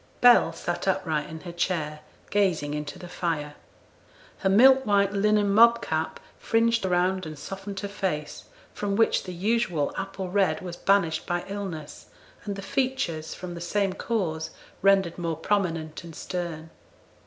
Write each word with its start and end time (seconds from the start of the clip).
Bell 0.19 0.51
sat 0.51 0.87
upright 0.87 1.29
in 1.29 1.41
her 1.41 1.51
chair, 1.51 1.99
gazing 2.31 2.73
into 2.73 2.97
the 2.97 3.07
fire. 3.07 3.53
Her 4.39 4.49
milk 4.49 4.83
white 4.83 5.13
linen 5.13 5.53
mob 5.53 5.79
cap 5.79 6.19
fringed 6.39 6.83
round 6.85 7.27
and 7.27 7.37
softened 7.37 7.79
her 7.81 7.87
face, 7.87 8.45
from 8.73 8.95
which 8.95 9.25
the 9.25 9.31
usual 9.31 9.93
apple 9.95 10.27
red 10.31 10.59
was 10.59 10.75
banished 10.75 11.27
by 11.27 11.45
illness, 11.47 12.07
and 12.45 12.55
the 12.55 12.63
features, 12.63 13.35
from 13.35 13.53
the 13.53 13.61
same 13.61 13.93
cause, 13.93 14.49
rendered 14.81 15.19
more 15.19 15.37
prominent 15.37 16.03
and 16.03 16.15
stern. 16.15 16.71